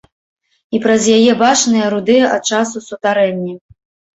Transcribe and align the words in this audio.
І 0.77 0.79
праз 0.85 1.03
яе 1.17 1.35
бачныя 1.43 1.91
рудыя 1.97 2.33
ад 2.39 2.43
часу 2.53 2.85
сутарэнні. 2.89 3.53